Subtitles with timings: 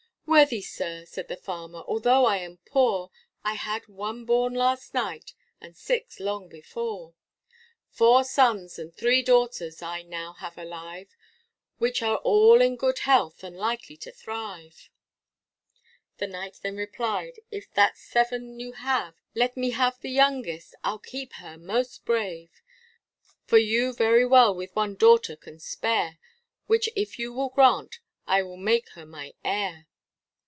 [0.27, 3.11] Worthy sir, said the farmer, although I am poor,
[3.43, 7.15] I had one born last night, and six long before;
[7.89, 11.09] Four sons and three daughters I now have alive,
[11.79, 14.89] Which are all in good health and likely to thrive.
[16.17, 20.99] The Knight then replied if that seven you have, Let me have the youngest, I'll
[20.99, 22.61] keep her most brave,
[23.43, 26.19] For you very well with one daughter can spare,
[26.67, 29.87] Which if you will grant, I will make her my heir.